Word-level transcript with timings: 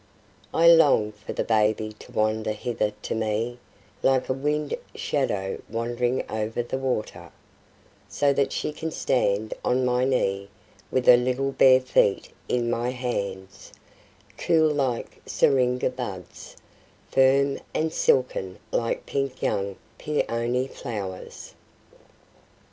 I 0.51 0.67
long 0.67 1.11
for 1.11 1.31
the 1.31 1.43
baby 1.43 1.93
to 1.99 2.11
wander 2.11 2.53
hither 2.53 2.91
to 3.03 3.13
meLike 3.13 4.29
a 4.29 4.33
wind 4.33 4.75
shadow 4.95 5.61
wandering 5.69 6.27
over 6.27 6.63
the 6.63 6.79
water, 6.79 7.31
So 8.09 8.33
that 8.33 8.51
she 8.51 8.73
can 8.73 8.89
stand 8.89 9.53
on 9.63 9.85
my 9.85 10.03
kneeWith 10.03 11.05
her 11.05 11.17
little 11.17 11.51
bare 11.51 11.81
feet 11.81 12.29
in 12.49 12.67
my 12.71 12.89
hands, 12.89 13.73
Cool 14.39 14.71
like 14.71 15.21
syringa 15.27 15.91
buds, 15.91 16.57
Firm 17.11 17.59
and 17.75 17.93
silken 17.93 18.57
like 18.71 19.05
pink 19.05 19.43
young 19.43 19.75
peony 19.99 20.65
flowers. 20.65 21.53